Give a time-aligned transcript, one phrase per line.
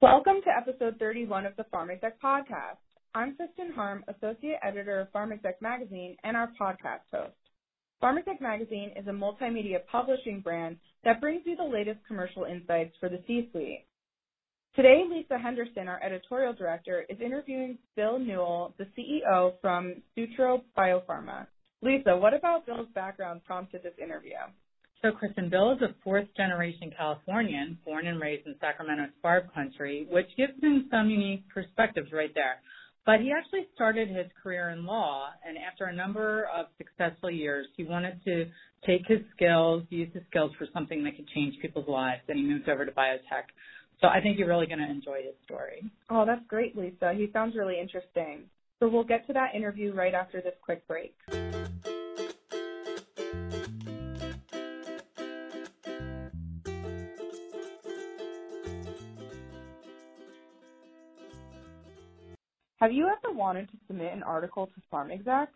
[0.00, 2.78] Welcome to episode 31 of the Pharmexec podcast.
[3.16, 7.34] I'm Kristen Harm, Associate Editor of Pharmexec Magazine and our podcast host.
[8.00, 13.08] Pharmexec Magazine is a multimedia publishing brand that brings you the latest commercial insights for
[13.08, 13.86] the C-suite.
[14.76, 21.48] Today, Lisa Henderson, our editorial director, is interviewing Bill Newell, the CEO from Sutro Biopharma.
[21.82, 24.36] Lisa, what about Bill's background prompted this interview?
[25.02, 30.08] So Kristen Bill is a fourth generation Californian, born and raised in Sacramento's Barb Country,
[30.10, 32.56] which gives him some unique perspectives right there.
[33.06, 37.68] But he actually started his career in law, and after a number of successful years,
[37.76, 38.46] he wanted to
[38.84, 42.44] take his skills, use his skills for something that could change people's lives, and he
[42.44, 43.46] moved over to biotech.
[44.00, 45.90] So I think you're really going to enjoy his story.
[46.10, 47.14] Oh, that's great, Lisa.
[47.16, 48.42] He sounds really interesting.
[48.80, 51.14] So we'll get to that interview right after this quick break.
[62.80, 65.48] Have you ever wanted to submit an article to PharmExec?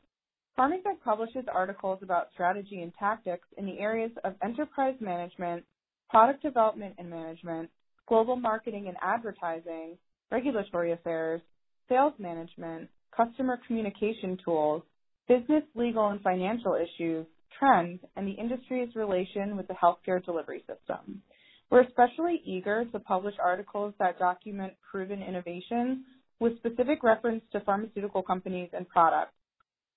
[0.58, 5.64] PharmExec publishes articles about strategy and tactics in the areas of enterprise management,
[6.10, 7.70] product development and management,
[8.08, 9.96] global marketing and advertising,
[10.32, 11.40] regulatory affairs,
[11.88, 14.82] sales management, customer communication tools,
[15.28, 17.24] business, legal, and financial issues,
[17.56, 21.22] trends, and the industry's relation with the healthcare delivery system.
[21.70, 25.98] We're especially eager to publish articles that document proven innovations
[26.42, 29.32] with specific reference to pharmaceutical companies and products.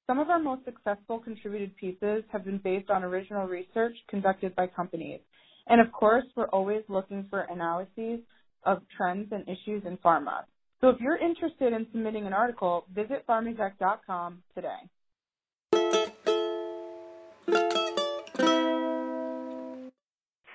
[0.06, 4.68] Some of our most successful contributed pieces have been based on original research conducted by
[4.68, 5.22] companies.
[5.66, 8.20] And of course, we're always looking for analyses
[8.64, 10.44] of trends and issues in pharma.
[10.82, 14.78] So if you're interested in submitting an article, visit pharmexec.com today.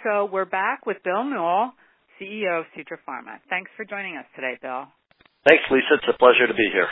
[0.04, 1.72] So we're back with Bill Newell,
[2.20, 3.38] CEO of Sutro Pharma.
[3.48, 4.86] Thanks for joining us today, Bill.
[5.48, 5.94] Thanks, Lisa.
[5.94, 6.88] It's a pleasure to be here.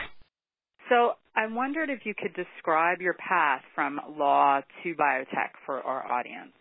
[0.89, 6.11] So I wondered if you could describe your path from law to biotech for our
[6.11, 6.53] audience.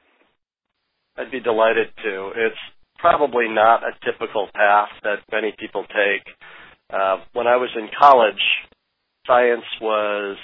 [1.17, 2.31] I'd be delighted to.
[2.35, 2.59] It's
[2.99, 6.27] probably not a typical path that many people take.
[6.89, 8.43] Uh, when I was in college,
[9.25, 10.37] science was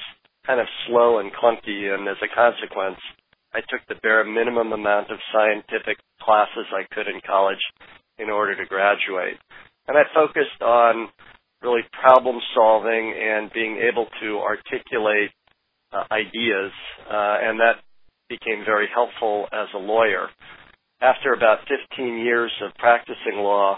[0.47, 2.99] kind of slow and clunky, and as a consequence,
[3.53, 7.61] I took the bare minimum amount of scientific classes I could in college
[8.17, 9.37] in order to graduate.
[9.87, 11.09] And I focused on
[11.63, 15.31] really problem solving and being able to articulate
[15.93, 16.71] uh, ideas,
[17.09, 17.79] uh, and that
[18.29, 20.27] became very helpful as a lawyer.
[21.01, 23.77] After about 15 years of practicing law,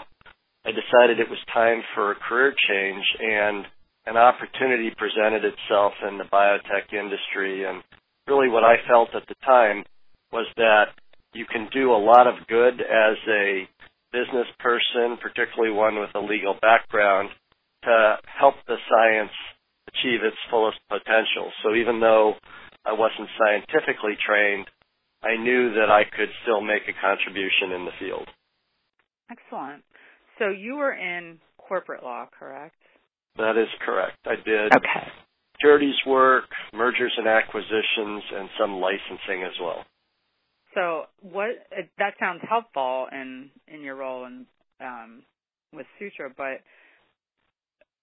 [0.64, 3.66] I decided it was time for a career change, and
[4.06, 7.64] an opportunity presented itself in the biotech industry.
[7.64, 7.82] And
[8.26, 9.84] really, what I felt at the time
[10.32, 10.86] was that
[11.34, 13.68] you can do a lot of good as a
[14.12, 17.28] business person, particularly one with a legal background,
[17.86, 19.32] to help the science
[19.88, 21.50] achieve its fullest potential.
[21.62, 22.34] So even though
[22.84, 24.66] I wasn't scientifically trained,
[25.22, 28.28] I knew that I could still make a contribution in the field.
[29.30, 29.82] Excellent.
[30.38, 32.76] So you were in corporate law, correct?
[33.36, 34.18] That is correct.
[34.26, 35.10] I did okay.
[35.56, 39.84] securities work, mergers and acquisitions, and some licensing as well.
[40.74, 41.48] So what
[41.98, 44.46] that sounds helpful in in your role in
[44.80, 45.22] um,
[45.72, 46.60] with Sutro, but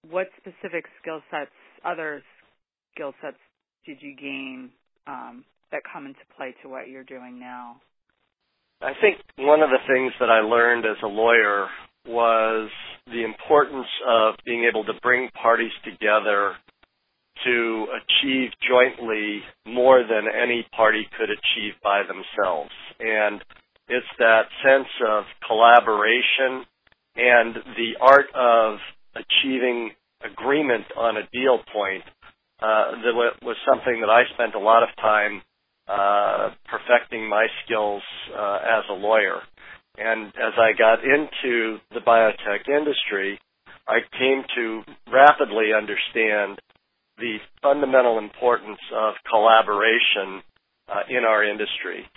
[0.09, 1.51] what specific skill sets,
[1.85, 2.21] other
[2.93, 3.37] skill sets,
[3.85, 4.69] did you gain
[5.07, 7.77] um, that come into play to what you're doing now?
[8.81, 11.67] I think one of the things that I learned as a lawyer
[12.05, 12.69] was
[13.07, 16.55] the importance of being able to bring parties together
[17.45, 22.71] to achieve jointly more than any party could achieve by themselves.
[22.99, 23.41] And
[23.87, 26.65] it's that sense of collaboration
[27.15, 28.79] and the art of
[29.16, 29.91] achieving
[30.24, 32.03] agreement on a deal point
[32.62, 33.13] uh, that
[33.44, 35.41] was something that I spent a lot of time
[35.88, 38.01] uh, perfecting my skills
[38.31, 39.41] uh, as a lawyer.
[39.97, 43.40] And as I got into the biotech industry,
[43.88, 44.81] I came to
[45.12, 46.59] rapidly understand
[47.18, 50.42] the fundamental importance of collaboration
[50.88, 52.07] uh, in our industry.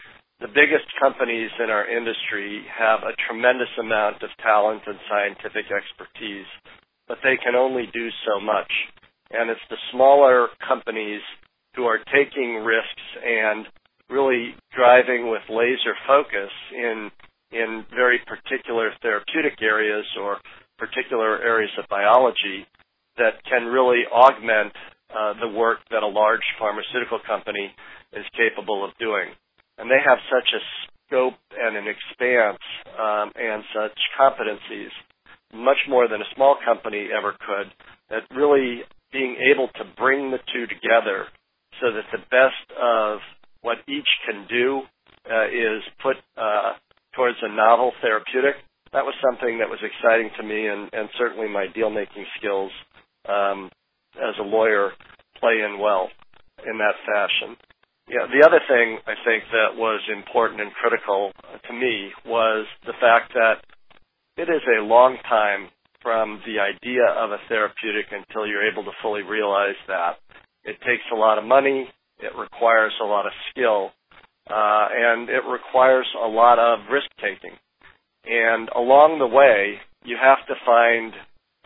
[0.40, 6.46] The biggest companies in our industry have a tremendous amount of talent and scientific expertise
[7.08, 8.70] but they can only do so much.
[9.30, 11.20] And it's the smaller companies
[11.74, 13.66] who are taking risks and
[14.08, 17.10] really driving with laser focus in
[17.52, 20.38] in very particular therapeutic areas or
[20.78, 22.66] particular areas of biology
[23.16, 24.72] that can really augment
[25.14, 27.70] uh, the work that a large pharmaceutical company
[28.12, 29.30] is capable of doing.
[29.78, 30.62] And they have such a
[31.06, 32.62] scope and an expanse
[32.98, 34.90] um, and such competencies
[35.54, 37.72] much more than a small company ever could,
[38.10, 38.82] that really
[39.12, 41.26] being able to bring the two together
[41.80, 43.18] so that the best of
[43.62, 44.82] what each can do
[45.30, 46.74] uh, is put uh,
[47.14, 48.56] towards a novel therapeutic.
[48.92, 52.70] That was something that was exciting to me, and, and certainly my deal making skills
[53.28, 53.70] um,
[54.14, 54.92] as a lawyer
[55.40, 56.08] play in well
[56.64, 57.56] in that fashion.
[58.08, 61.32] Yeah, the other thing I think that was important and critical
[61.66, 63.66] to me was the fact that
[64.36, 65.68] it is a long time
[66.02, 70.18] from the idea of a therapeutic until you're able to fully realize that.
[70.64, 71.88] It takes a lot of money,
[72.18, 73.90] it requires a lot of skill,
[74.48, 77.56] uh, and it requires a lot of risk taking.
[78.24, 81.12] And along the way, you have to find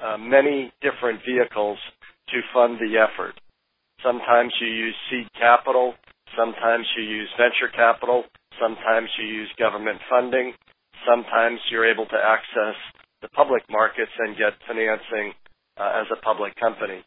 [0.03, 1.79] uh, many different vehicles
[2.29, 3.35] to fund the effort.
[4.03, 5.95] Sometimes you use seed capital,
[6.39, 8.25] sometimes you use venture capital,
[8.61, 10.55] sometimes you use government funding,
[11.09, 12.77] sometimes you're able to access
[13.23, 15.33] the public markets and get financing
[15.77, 17.05] uh, as a public company.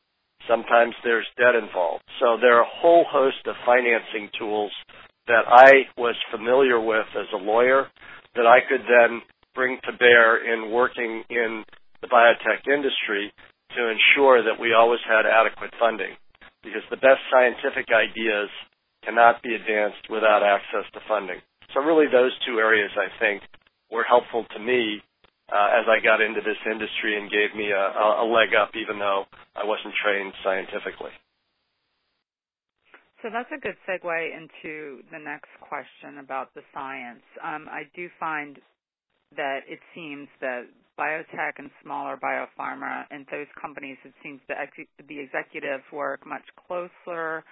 [0.48, 2.04] Sometimes there's debt involved.
[2.20, 4.72] So there are a whole host of financing tools
[5.28, 7.88] that I was familiar with as a lawyer
[8.36, 9.22] that I could then
[9.56, 11.64] bring to bear in working in
[12.02, 13.32] the biotech industry
[13.78, 16.14] to ensure that we always had adequate funding.
[16.62, 18.50] Because the best scientific ideas
[19.06, 21.40] cannot be advanced without access to funding.
[21.74, 23.44] So really those two areas I think
[23.94, 25.02] were helpful to me
[25.54, 27.86] uh, as I got into this industry and gave me a,
[28.24, 29.26] a leg up even though
[29.56, 31.14] I wasn't trained scientifically.
[33.22, 34.04] So that's a good segue
[34.36, 37.24] into the next question about the science.
[37.40, 38.60] Um, I do find
[39.38, 40.64] that it seems that
[41.00, 44.58] biotech and smaller biopharma and those companies, it seems that
[45.08, 47.44] the executives work much closer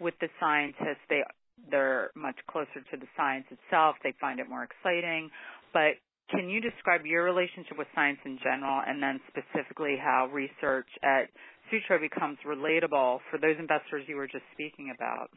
[0.00, 1.02] with the scientists.
[1.10, 1.22] They
[1.70, 3.96] they're much closer to the science itself.
[4.02, 5.30] They find it more exciting.
[5.72, 5.98] But
[6.30, 11.28] can you describe your relationship with science in general and then specifically how research at
[11.70, 15.30] Sutro becomes relatable for those investors you were just speaking about?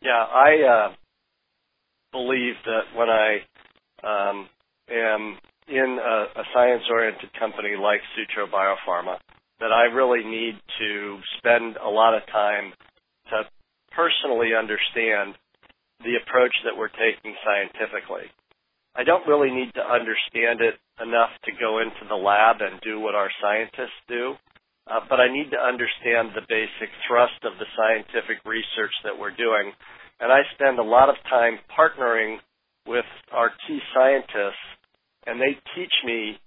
[0.00, 0.94] Yeah, I uh,
[2.12, 3.38] believe that when I
[4.04, 4.48] um,
[4.88, 9.18] am in a, a science-oriented company like Sutro Biopharma,
[9.60, 12.72] that I really need to spend a lot of time
[13.98, 15.34] personally understand
[16.06, 18.30] the approach that we're taking scientifically.
[18.94, 23.02] I don't really need to understand it enough to go into the lab and do
[23.02, 24.38] what our scientists do,
[24.86, 29.34] uh, but I need to understand the basic thrust of the scientific research that we're
[29.34, 29.74] doing.
[30.22, 32.38] And I spend a lot of time partnering
[32.86, 34.66] with our key scientists,
[35.26, 36.38] and they teach me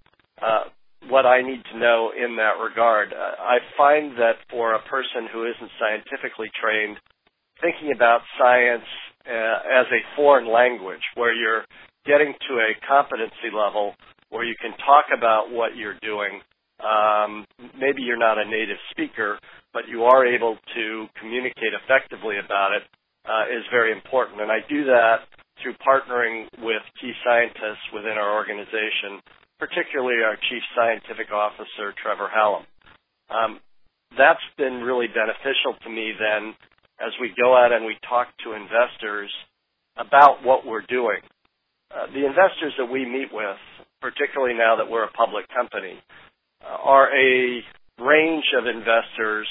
[0.42, 0.72] uh,
[1.08, 3.12] what I need to know in that regard.
[3.12, 6.98] Uh, I find that for a person who isn't scientifically trained,
[7.62, 8.88] thinking about science
[9.26, 11.64] uh, as a foreign language, where you're
[12.06, 13.94] getting to a competency level
[14.30, 16.42] where you can talk about what you're doing.
[16.82, 17.46] Um,
[17.78, 19.38] maybe you're not a native speaker,
[19.74, 22.84] but you are able to communicate effectively about it.
[23.22, 24.42] Uh, is very important.
[24.42, 25.30] And I do that
[25.62, 29.22] through partnering with key scientists within our organization,
[29.60, 32.66] particularly our Chief Scientific Officer, Trevor Hallam.
[33.30, 33.60] Um,
[34.18, 36.58] that's been really beneficial to me then
[37.02, 39.32] as we go out and we talk to investors
[39.98, 41.20] about what we're doing.
[41.92, 43.58] Uh, the investors that we meet with,
[44.00, 46.00] particularly now that we're a public company,
[46.64, 47.62] uh, are a
[48.00, 49.48] range of investors.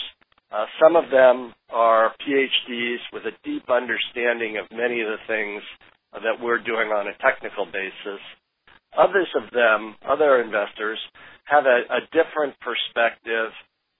[0.50, 5.62] Uh, some of them are PhDs with a deep understanding of many of the things
[6.12, 8.21] that we're doing on a technical basis.
[8.99, 10.99] Others of them, other investors,
[11.45, 13.52] have a, a different perspective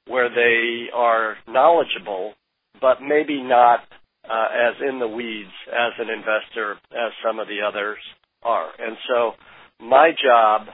[0.09, 2.35] where they are knowledgeable,
[2.81, 3.81] but maybe not
[4.25, 7.99] uh, as in the weeds as an investor as some of the others
[8.43, 8.71] are.
[8.79, 9.33] And so
[9.81, 10.69] my job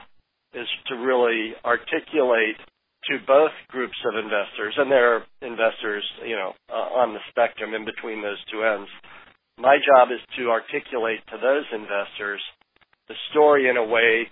[0.53, 2.57] is to really articulate
[3.09, 7.73] to both groups of investors, and there are investors, you know, uh, on the spectrum
[7.73, 8.89] in between those two ends.
[9.57, 12.41] My job is to articulate to those investors
[13.07, 14.27] the story in a way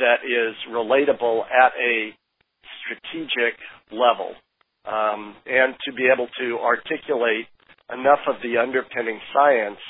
[0.00, 2.16] that is relatable at a
[2.80, 3.58] strategic
[3.92, 4.34] level,
[4.84, 7.46] um, and to be able to articulate
[7.92, 9.80] enough of the underpinning science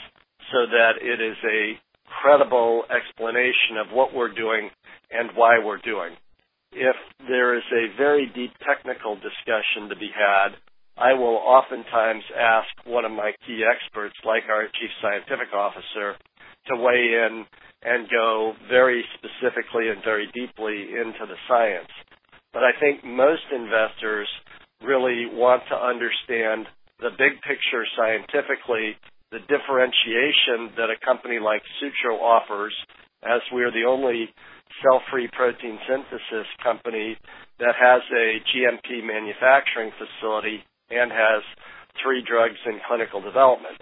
[0.51, 1.79] so that it is a
[2.23, 4.71] credible explanation of what we're doing
[5.11, 6.15] and why we're doing.
[6.73, 6.97] If
[7.29, 10.59] there is a very deep technical discussion to be had,
[10.97, 16.15] I will oftentimes ask one of my key experts, like our chief scientific officer,
[16.71, 17.45] to weigh in
[17.83, 21.91] and go very specifically and very deeply into the science.
[22.53, 24.29] But I think most investors
[24.85, 26.67] really want to understand
[27.01, 28.97] the big picture scientifically
[29.35, 32.73] the differentiation that a company like Sutro offers,
[33.27, 34.31] as we're the only
[34.79, 37.19] cell-free protein synthesis company
[37.59, 41.43] that has a GMP manufacturing facility and has
[41.99, 43.75] three drugs in clinical development.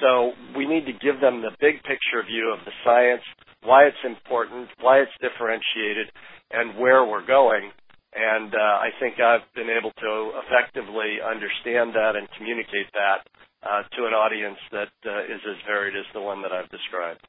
[0.00, 3.22] So we need to give them the big picture view of the science,
[3.62, 6.08] why it's important, why it's differentiated,
[6.50, 7.72] and where we're going.
[8.14, 10.12] And uh, I think I've been able to
[10.46, 13.26] effectively understand that and communicate that
[13.66, 17.26] uh, to an audience that uh, is as varied as the one that I've described.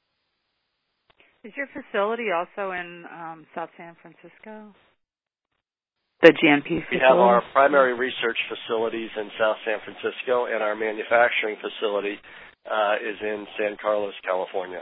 [1.43, 4.73] Is your facility also in um, South San Francisco?
[6.21, 6.97] The GMP facility?
[6.97, 12.17] We have our primary research facilities in South San Francisco, and our manufacturing facility
[12.65, 14.81] uh, is in San Carlos, California.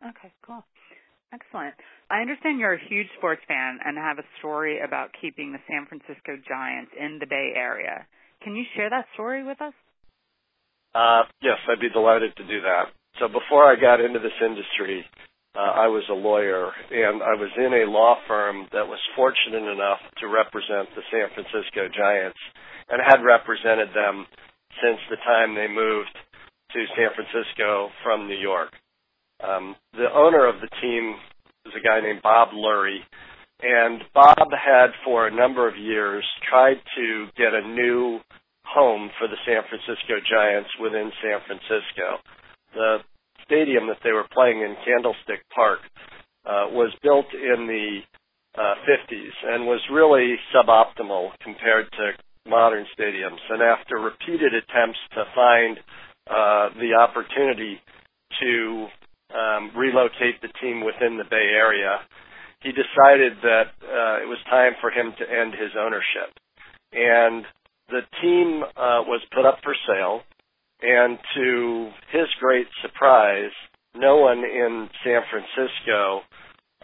[0.00, 0.64] Okay, cool.
[1.32, 1.74] Excellent.
[2.10, 5.86] I understand you're a huge sports fan and have a story about keeping the San
[5.86, 8.06] Francisco Giants in the Bay Area.
[8.42, 9.72] Can you share that story with us?
[10.94, 12.92] Uh, yes, I'd be delighted to do that.
[13.18, 15.04] So before I got into this industry,
[15.56, 19.64] uh, I was a lawyer and I was in a law firm that was fortunate
[19.64, 22.38] enough to represent the San Francisco Giants
[22.90, 24.26] and had represented them
[24.82, 26.10] since the time they moved
[26.74, 28.74] to San Francisco from New York.
[29.42, 31.14] Um, the owner of the team
[31.64, 33.00] was a guy named Bob Lurie,
[33.62, 38.20] and Bob had for a number of years tried to get a new
[38.66, 42.20] home for the San Francisco Giants within San Francisco.
[42.74, 42.98] The
[43.44, 45.80] stadium that they were playing in, Candlestick Park,
[46.44, 48.00] uh, was built in the
[48.60, 52.12] uh, 50s and was really suboptimal compared to
[52.46, 53.40] modern stadiums.
[53.48, 55.78] And after repeated attempts to find
[56.28, 57.80] uh, the opportunity
[58.40, 58.86] to
[59.34, 61.98] um, relocate the team within the Bay Area,
[62.62, 66.32] he decided that uh, it was time for him to end his ownership.
[66.92, 67.44] And
[67.88, 70.22] the team uh, was put up for sale,
[70.80, 73.52] and to his great surprise,
[73.94, 76.22] no one in San Francisco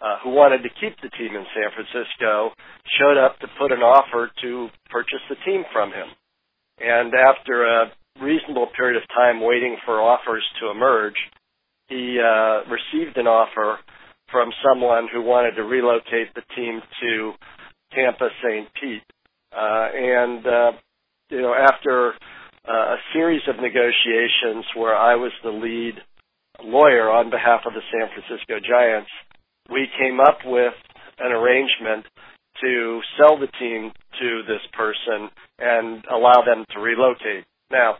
[0.00, 2.50] uh, who wanted to keep the team in San Francisco
[2.98, 6.08] showed up to put an offer to purchase the team from him.
[6.80, 7.92] And after a
[8.22, 11.16] reasonable period of time waiting for offers to emerge,
[11.90, 13.78] he uh, received an offer
[14.30, 17.32] from someone who wanted to relocate the team to
[17.92, 18.68] Tampa St.
[18.80, 19.02] Pete.
[19.52, 20.72] Uh, and uh,
[21.30, 22.14] you know, after
[22.68, 25.94] uh, a series of negotiations where I was the lead
[26.62, 29.10] lawyer on behalf of the San Francisco Giants,
[29.68, 30.74] we came up with
[31.18, 32.06] an arrangement
[32.62, 37.44] to sell the team to this person and allow them to relocate.
[37.70, 37.96] Now,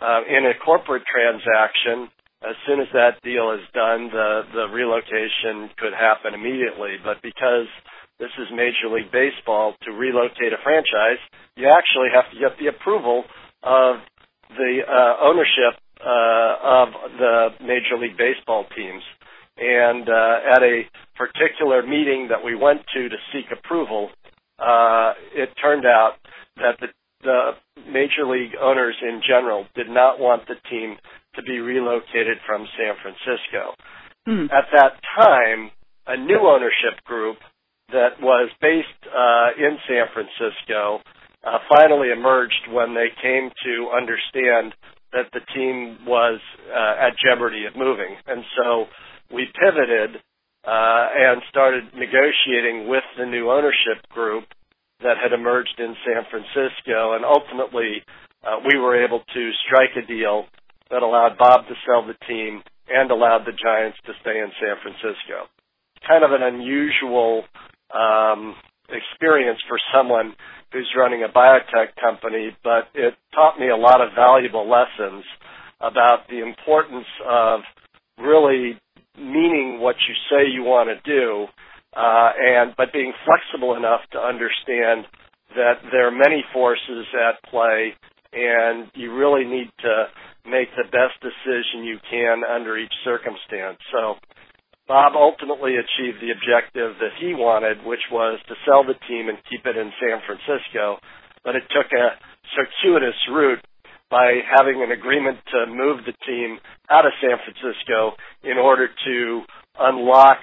[0.00, 2.10] uh, in a corporate transaction,
[2.42, 6.98] as soon as that deal is done, the, the relocation could happen immediately.
[7.02, 7.70] But because
[8.18, 11.22] this is Major League Baseball, to relocate a franchise,
[11.56, 13.24] you actually have to get the approval
[13.62, 13.96] of
[14.50, 19.02] the uh, ownership uh, of the Major League Baseball teams.
[19.56, 20.82] And uh, at a
[21.16, 24.10] particular meeting that we went to to seek approval,
[24.58, 26.14] uh, it turned out
[26.56, 26.88] that the,
[27.22, 27.50] the
[27.86, 30.96] Major League owners in general did not want the team
[31.34, 33.74] to be relocated from San Francisco.
[34.26, 34.46] Hmm.
[34.52, 35.70] At that time,
[36.06, 37.38] a new ownership group
[37.90, 41.00] that was based uh, in San Francisco
[41.44, 44.74] uh, finally emerged when they came to understand
[45.12, 48.16] that the team was uh, at jeopardy of moving.
[48.26, 48.86] And so
[49.32, 50.16] we pivoted
[50.64, 54.44] uh, and started negotiating with the new ownership group
[55.00, 57.14] that had emerged in San Francisco.
[57.14, 58.04] And ultimately,
[58.42, 60.46] uh, we were able to strike a deal
[60.92, 64.76] that allowed Bob to sell the team and allowed the Giants to stay in San
[64.84, 65.48] Francisco.
[66.06, 67.44] Kind of an unusual
[67.88, 68.54] um,
[68.92, 70.36] experience for someone
[70.72, 75.24] who's running a biotech company, but it taught me a lot of valuable lessons
[75.80, 77.60] about the importance of
[78.18, 78.78] really
[79.16, 81.46] meaning what you say you want to do,
[81.96, 85.06] uh, and but being flexible enough to understand
[85.54, 87.92] that there are many forces at play,
[88.32, 90.06] and you really need to
[90.44, 93.78] make the best decision you can under each circumstance.
[93.92, 94.18] So
[94.88, 99.38] Bob ultimately achieved the objective that he wanted, which was to sell the team and
[99.48, 100.98] keep it in San Francisco.
[101.44, 102.18] But it took a
[102.54, 103.62] circuitous route
[104.10, 106.58] by having an agreement to move the team
[106.90, 109.42] out of San Francisco in order to
[109.78, 110.38] unlock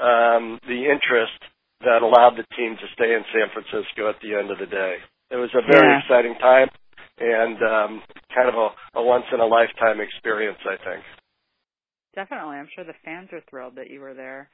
[0.00, 1.38] um, the interest
[1.84, 4.98] that allowed the team to stay in San Francisco at the end of the day.
[5.30, 6.00] It was a very yeah.
[6.02, 6.68] exciting time
[7.18, 8.02] and um,
[8.34, 8.68] kind of a,
[9.00, 11.04] a once in a lifetime experience, I think.
[12.14, 12.56] Definitely.
[12.56, 14.48] I'm sure the fans are thrilled that you were there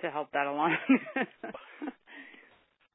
[0.00, 0.76] to help that along.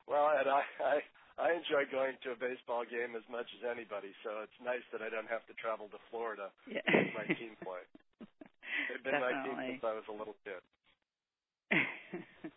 [0.08, 1.00] well, and I, I
[1.39, 5.01] I enjoy going to a baseball game as much as anybody, so it's nice that
[5.01, 6.84] I don't have to travel to Florida yeah.
[6.84, 7.80] to my team play.
[8.89, 9.39] They've been Definitely.
[9.39, 10.62] my team since I was a little kid.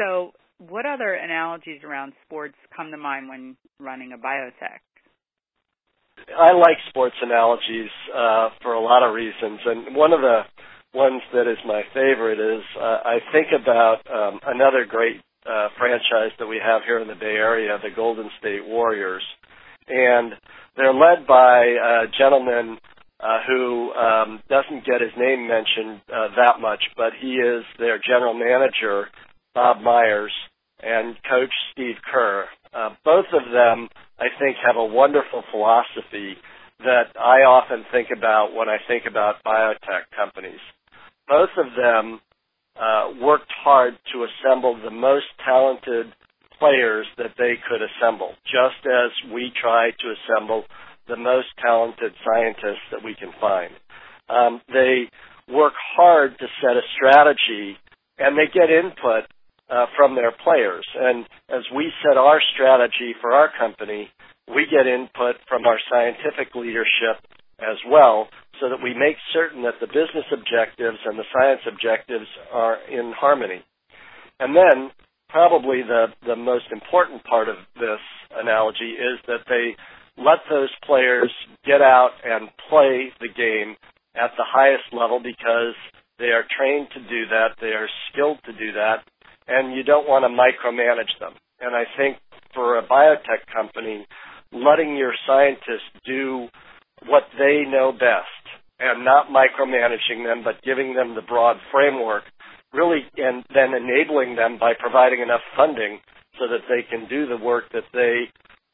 [0.00, 4.80] So, what other analogies around sports come to mind when running a biotech?
[6.38, 10.42] I like sports analogies uh, for a lot of reasons, and one of the
[10.94, 16.32] ones that is my favorite is uh, I think about um, another great uh, franchise
[16.38, 19.22] that we have here in the Bay Area, the Golden State Warriors,
[19.88, 20.32] and
[20.76, 22.78] they're led by a gentleman
[23.20, 27.98] uh, who um, doesn't get his name mentioned uh, that much, but he is their
[27.98, 29.08] general manager,
[29.54, 30.32] Bob Myers,
[30.82, 32.46] and coach Steve Kerr.
[32.72, 36.36] Uh, both of them, I think, have a wonderful philosophy
[36.80, 40.60] that I often think about when I think about biotech companies.
[41.28, 42.20] Both of them
[42.80, 46.12] uh, worked hard to assemble the most talented
[46.58, 50.64] players that they could assemble, just as we try to assemble
[51.08, 53.72] the most talented scientists that we can find.
[54.28, 55.10] Um, they
[55.52, 57.76] work hard to set a strategy
[58.18, 59.24] and they get input
[59.70, 60.86] uh, from their players.
[60.94, 64.10] And as we set our strategy for our company,
[64.48, 67.22] we get input from our scientific leadership
[67.60, 68.28] as well
[68.60, 73.12] so that we make certain that the business objectives and the science objectives are in
[73.16, 73.62] harmony.
[74.40, 74.90] And then
[75.28, 78.02] probably the, the most important part of this
[78.34, 79.76] analogy is that they
[80.18, 81.30] let those players
[81.64, 83.76] get out and play the game
[84.16, 85.76] at the highest level because
[86.18, 89.06] they are trained to do that, they are skilled to do that,
[89.50, 91.34] and you don't want to micromanage them.
[91.60, 92.16] And I think
[92.54, 94.06] for a biotech company,
[94.52, 96.48] letting your scientists do
[97.06, 98.44] what they know best
[98.78, 102.24] and not micromanaging them, but giving them the broad framework,
[102.72, 105.98] really, and then enabling them by providing enough funding
[106.38, 108.30] so that they can do the work that they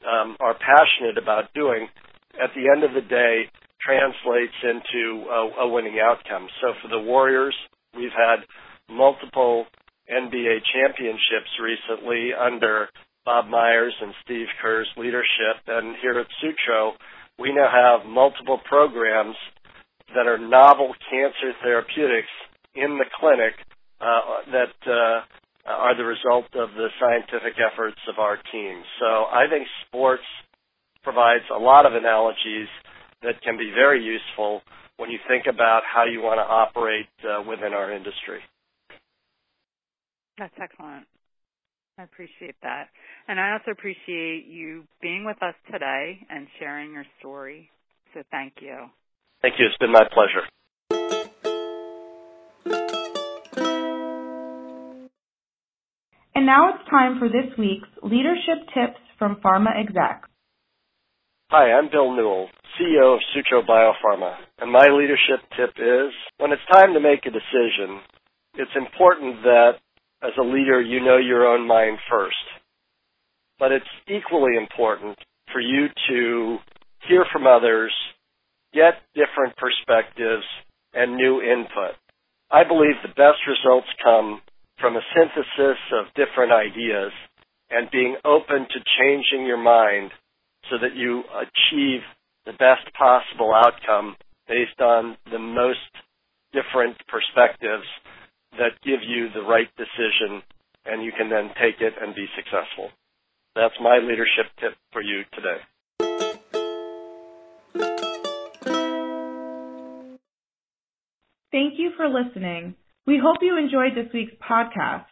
[0.07, 1.89] um, are passionate about doing,
[2.43, 6.47] at the end of the day, translates into a, a winning outcome.
[6.61, 7.57] So for the Warriors,
[7.97, 8.45] we've had
[8.89, 9.67] multiple
[10.11, 12.89] NBA championships recently under
[13.25, 15.59] Bob Myers and Steve Kerr's leadership.
[15.67, 16.93] And here at Sutro,
[17.39, 19.37] we now have multiple programs
[20.15, 22.31] that are novel cancer therapeutics
[22.75, 23.55] in the clinic
[24.01, 25.25] uh, that uh,
[25.67, 28.83] are the result of the scientific efforts of our team.
[29.01, 30.23] So I think sports
[31.03, 32.69] provides a lot of analogies
[33.23, 34.63] that can be very useful
[34.97, 38.41] when you think about how you want to operate uh, within our industry.
[40.39, 41.07] That's excellent.
[41.99, 42.89] I appreciate that.
[43.27, 47.71] And I also appreciate you being with us today and sharing your story.
[48.13, 48.91] So thank you.
[49.41, 49.67] Thank you.
[49.67, 50.45] It's been my pleasure.
[56.35, 60.25] And now it's time for this week's leadership tips from Pharma Exec.
[61.49, 66.61] Hi, I'm Bill Newell, CEO of Sutro Biopharma, and my leadership tip is when it's
[66.71, 68.03] time to make a decision,
[68.55, 69.79] it's important that
[70.23, 72.37] as a leader, you know your own mind first.
[73.59, 75.19] But it's equally important
[75.53, 76.59] for you to
[77.09, 77.93] hear from others,
[78.73, 80.45] get different perspectives,
[80.93, 81.97] and new input.
[82.51, 84.41] I believe the best results come
[84.79, 87.13] from a synthesis of different ideas
[87.71, 90.11] and being open to changing your mind
[90.71, 92.01] so that you achieve
[92.45, 94.17] the best possible outcome
[94.49, 95.91] based on the most
[96.53, 97.87] different perspectives
[98.59, 100.43] that give you the right decision
[100.85, 102.91] and you can then take it and be successful.
[103.55, 105.61] That's my leadership tip for you today.
[111.51, 112.75] Thank you for listening.
[113.07, 115.07] We hope you enjoyed this week's podcast.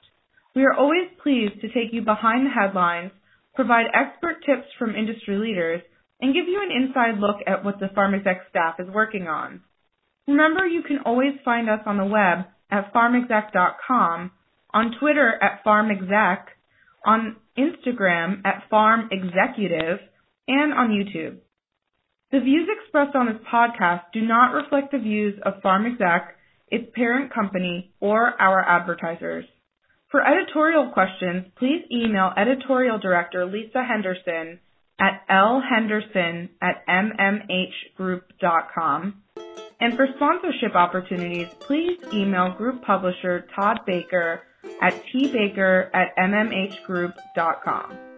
[0.55, 3.13] We are always pleased to take you behind the headlines,
[3.55, 5.81] provide expert tips from industry leaders,
[6.21, 9.63] and give you an inside look at what the PharmExec staff is working on.
[10.29, 14.31] Remember, you can always find us on the web at pharmexec.com,
[14.73, 16.45] on Twitter at pharmexec,
[17.05, 19.99] on Instagram at pharmexecutive,
[20.49, 21.39] and on YouTube.
[22.33, 26.27] The views expressed on this podcast do not reflect the views of PharmExec,
[26.69, 29.45] its parent company, or our advertisers.
[30.11, 34.59] For editorial questions, please email editorial director Lisa Henderson
[35.01, 39.24] at lhenderson at mmhgroup.com
[39.81, 44.43] and for sponsorship opportunities, please email group publisher Todd Baker
[44.81, 48.14] at tbaker at mmhgroup.com.